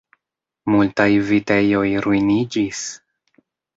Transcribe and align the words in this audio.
Multaj 0.75 1.07
vitejoj 1.27 1.85
ruiniĝis! 2.07 2.83